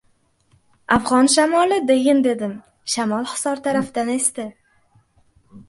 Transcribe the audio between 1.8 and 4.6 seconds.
deyin dedim— shamol Hisor tarafdan esdi.